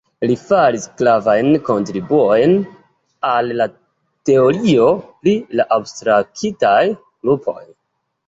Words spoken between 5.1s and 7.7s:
pri la abstraktaj grupoj.